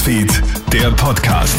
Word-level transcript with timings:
Newsfeed, 0.00 0.42
der 0.72 0.90
Podcast. 0.92 1.54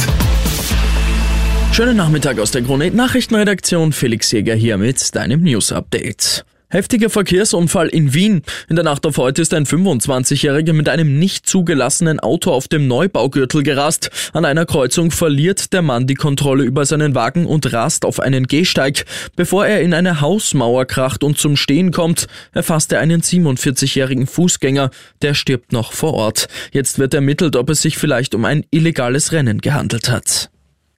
Schönen 1.72 1.96
Nachmittag 1.96 2.40
aus 2.40 2.50
der 2.50 2.64
Krone 2.64 2.90
Nachrichtenredaktion. 2.90 3.92
Felix 3.92 4.32
Jäger 4.32 4.56
hier 4.56 4.80
mit 4.80 5.16
deinem 5.16 5.44
News 5.44 5.72
Update. 5.72 6.44
Heftiger 6.72 7.10
Verkehrsunfall 7.10 7.90
in 7.90 8.14
Wien. 8.14 8.44
In 8.70 8.78
der 8.78 8.86
Nacht 8.86 9.06
auf 9.06 9.18
heute 9.18 9.42
ist 9.42 9.54
ein 9.54 9.66
25-Jähriger 9.66 10.72
mit 10.72 10.88
einem 10.88 11.20
nicht 11.20 11.46
zugelassenen 11.46 12.22
Auto 12.22 12.50
auf 12.50 12.70
dem 12.70 12.88
Neubaugürtel 12.88 13.62
gerast. 13.62 14.10
An 14.32 14.46
einer 14.46 14.66
Kreuzung 14.66 15.12
verliert 15.12 15.74
der 15.74 15.82
Mann 15.82 16.08
die 16.08 16.16
Kontrolle 16.16 16.64
über 16.64 16.86
seinen 16.86 17.14
Wagen 17.14 17.46
und 17.46 17.74
rast 17.74 18.06
auf 18.06 18.22
einen 18.22 18.48
Gehsteig. 18.48 19.04
Bevor 19.36 19.66
er 19.66 19.82
in 19.82 19.94
eine 19.94 20.22
Hausmauer 20.22 20.86
kracht 20.86 21.26
und 21.26 21.38
zum 21.38 21.58
Stehen 21.58 21.92
kommt, 21.92 22.28
erfasst 22.54 22.94
er 22.94 23.02
einen 23.02 23.22
47-jährigen 23.22 24.26
Fußgänger. 24.26 24.92
Der 25.22 25.34
stirbt 25.34 25.74
noch 25.74 25.92
vor 25.92 26.14
Ort. 26.14 26.48
Jetzt 26.72 27.00
wird 27.00 27.14
ermittelt, 27.14 27.58
ob 27.58 27.70
es 27.70 27.82
sich 27.82 27.98
vielleicht 27.98 28.34
um 28.34 28.46
ein 28.46 28.66
illegales 28.72 29.34
Rennen 29.34 29.60
gehandelt 29.60 30.10
hat. 30.10 30.50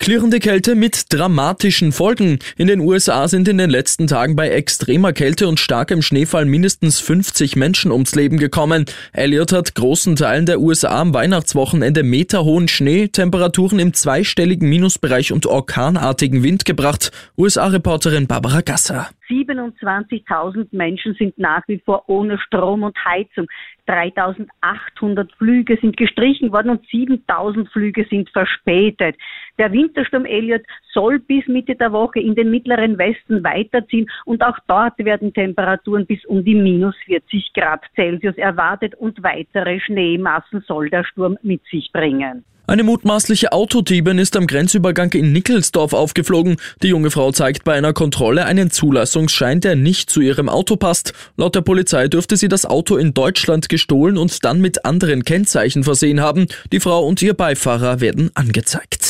Klirrende 0.04 0.40
Kälte 0.40 0.76
mit 0.76 1.14
dramatischen 1.14 1.94
Folgen. 1.94 2.40
In 2.58 2.68
den 2.68 2.82
USA 2.82 3.30
sind 3.30 3.48
in 3.48 3.58
den 3.58 3.70
letzten 3.70 4.06
Tagen 4.06 4.36
bei 4.36 4.50
extremer 4.50 5.14
Kälte 5.14 5.48
und 5.48 5.62
starkem 5.62 6.02
Schneefall 6.02 6.44
mindestens 6.44 7.00
50 7.00 7.56
Menschen 7.56 7.90
ums 7.90 8.14
Leben 8.14 8.38
gekommen. 8.38 8.84
Elliot 9.14 9.54
hat 9.54 9.76
großen 9.76 10.18
Teilen 10.18 10.46
der 10.46 10.60
USA 10.60 11.00
am 11.00 11.14
Weihnachtswochenende 11.14 12.04
meterhohen 12.04 12.68
Schnee, 12.68 13.08
Temperaturen 13.08 13.80
im 13.80 13.94
zweistelligen 13.94 14.68
Minusbereich 14.68 15.32
und 15.32 15.46
orkanartigen 15.46 16.44
Wind 16.44 16.66
gebracht. 16.66 17.14
USA-Reporterin 17.38 18.28
Barbara 18.28 18.60
Gasser. 18.60 19.08
27.000 19.30 20.68
Menschen 20.72 21.14
sind 21.16 21.38
nach 21.38 21.64
wie 21.68 21.80
vor 21.80 22.04
ohne 22.08 22.38
Strom 22.40 22.84
und 22.84 22.98
Heizung. 23.06 23.48
3.800 23.88 25.30
Flüge 25.38 25.78
sind 25.82 25.98
gestrichen 25.98 26.52
worden 26.52 26.72
und 26.72 26.86
7.000 26.86 27.70
Flüge 27.72 28.06
sind 28.10 28.30
verspätet. 28.30 29.16
Der 29.58 29.72
Wintersturm 29.72 30.26
Elliot 30.26 30.62
soll 30.92 31.20
bis 31.20 31.46
Mitte 31.48 31.76
der 31.76 31.92
Woche 31.92 32.20
in 32.20 32.36
den 32.36 32.50
mittleren 32.50 32.98
Westen 32.98 33.44
weiterziehen 33.44 34.10
und 34.26 34.42
auch 34.44 34.58
dort 34.68 34.98
werden 35.00 35.34
Temperaturen 35.34 36.06
bis 36.06 36.24
um 36.26 36.44
die 36.44 36.56
minus 36.56 36.96
40 37.06 37.54
Grad 37.54 37.82
Celsius 37.96 38.38
erwartet 38.38 38.96
und 38.96 39.22
weitere 39.24 39.80
Schneemassen 39.80 40.62
soll 40.62 40.90
der 40.90 41.04
Sturm 41.04 41.38
mit 41.42 41.64
sich 41.66 41.92
bringen. 41.92 42.46
Eine 42.66 42.84
mutmaßliche 42.84 43.52
Autodiebin 43.52 44.18
ist 44.18 44.38
am 44.38 44.48
Grenzübergang 44.48 45.12
in 45.12 45.34
Nickelsdorf 45.34 45.92
aufgeflogen. 45.92 46.56
Die 46.82 46.88
junge 46.88 47.12
Frau 47.12 47.34
zeigt 47.34 47.66
bei 47.66 47.74
einer 47.74 47.92
Kontrolle 47.92 48.46
einen 48.46 48.72
Zulassungsschein, 48.72 49.60
der 49.60 49.76
nicht 49.76 50.10
zu 50.10 50.22
ihrem 50.22 50.48
Auto 50.48 50.78
passt. 50.78 51.12
Laut 51.36 51.56
der 51.56 51.62
Polizei 51.62 52.08
dürfte 52.08 52.38
sie 52.38 52.48
das 52.48 52.66
Auto 52.66 52.96
in 52.96 53.14
Deutschland 53.14 53.68
gestohlen 53.68 54.18
und 54.18 54.46
dann 54.46 54.62
mit 54.62 54.86
anderen 54.86 55.26
Kennzeichen 55.26 55.84
versehen 55.84 56.22
haben. 56.22 56.48
Die 56.72 56.80
Frau 56.80 57.06
und 57.06 57.22
ihr 57.22 57.34
Beifahrer 57.34 58.00
werden 58.00 58.32
angezeigt. 58.34 59.03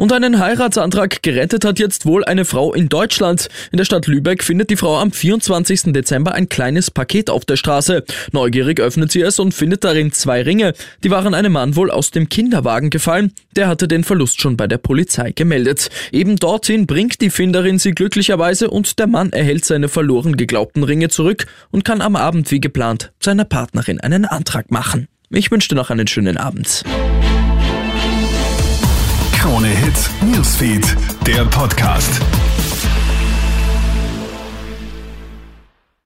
Und 0.00 0.14
einen 0.14 0.38
Heiratsantrag 0.38 1.22
gerettet 1.22 1.66
hat 1.66 1.78
jetzt 1.78 2.06
wohl 2.06 2.24
eine 2.24 2.46
Frau 2.46 2.72
in 2.72 2.88
Deutschland. 2.88 3.50
In 3.70 3.76
der 3.76 3.84
Stadt 3.84 4.06
Lübeck 4.06 4.42
findet 4.42 4.70
die 4.70 4.76
Frau 4.76 4.96
am 4.96 5.12
24. 5.12 5.92
Dezember 5.92 6.32
ein 6.32 6.48
kleines 6.48 6.90
Paket 6.90 7.28
auf 7.28 7.44
der 7.44 7.56
Straße. 7.56 8.04
Neugierig 8.32 8.80
öffnet 8.80 9.12
sie 9.12 9.20
es 9.20 9.38
und 9.38 9.52
findet 9.52 9.84
darin 9.84 10.10
zwei 10.10 10.40
Ringe. 10.40 10.72
Die 11.04 11.10
waren 11.10 11.34
einem 11.34 11.52
Mann 11.52 11.76
wohl 11.76 11.90
aus 11.90 12.12
dem 12.12 12.30
Kinderwagen 12.30 12.88
gefallen. 12.88 13.34
Der 13.56 13.68
hatte 13.68 13.88
den 13.88 14.02
Verlust 14.02 14.40
schon 14.40 14.56
bei 14.56 14.66
der 14.66 14.78
Polizei 14.78 15.32
gemeldet. 15.32 15.90
Eben 16.12 16.36
dorthin 16.36 16.86
bringt 16.86 17.20
die 17.20 17.28
Finderin 17.28 17.78
sie 17.78 17.90
glücklicherweise 17.90 18.70
und 18.70 18.98
der 18.98 19.06
Mann 19.06 19.34
erhält 19.34 19.66
seine 19.66 19.88
verloren 19.90 20.38
geglaubten 20.38 20.82
Ringe 20.82 21.10
zurück 21.10 21.44
und 21.72 21.84
kann 21.84 22.00
am 22.00 22.16
Abend 22.16 22.50
wie 22.50 22.60
geplant 22.60 23.12
seiner 23.20 23.44
Partnerin 23.44 24.00
einen 24.00 24.24
Antrag 24.24 24.70
machen. 24.70 25.08
Ich 25.28 25.50
wünsche 25.50 25.68
dir 25.68 25.74
noch 25.74 25.90
einen 25.90 26.06
schönen 26.06 26.38
Abend. 26.38 26.84
Newsfeed, 30.60 30.94
der 31.26 31.46
Podcast. 31.46 32.20